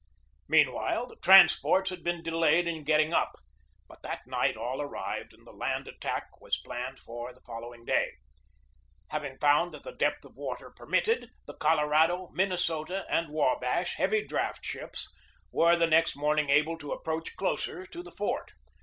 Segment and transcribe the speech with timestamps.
[0.47, 3.35] Meanwhile, the transports had been delayed in getting up.
[3.87, 8.13] But that night all arrived and the land attack was planned for the following day.
[9.11, 14.25] Having found that the depth of water permitted, the Colo rado, Minnesota, and Wabash, heavy
[14.25, 15.07] draught ships,
[15.51, 18.53] were the next morning able to approach closer to the fort.